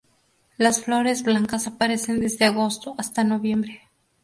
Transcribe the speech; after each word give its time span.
Las 0.57 0.81
flores 0.83 1.21
blancas 1.21 1.67
aparecen 1.67 2.21
desde 2.21 2.45
agosto 2.45 2.95
hasta 2.97 3.23
noviembre. 3.23 3.83